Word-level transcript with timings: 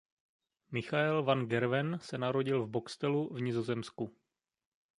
Michael 0.77 1.19
van 1.23 1.43
Gerwen 1.47 1.99
se 2.01 2.17
narodil 2.17 2.63
v 2.63 2.67
Boxtelu 2.69 3.29
v 3.33 3.41
Nizozemsku. 3.41 4.15